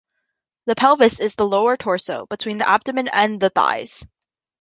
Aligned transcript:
The 0.65 0.73
pelvis 0.73 1.19
is 1.19 1.35
the 1.35 1.45
lower 1.45 1.77
torso, 1.77 2.25
between 2.25 2.57
the 2.57 2.67
abdomen 2.67 3.07
and 3.07 3.39
the 3.39 3.51
thighs. 3.51 4.03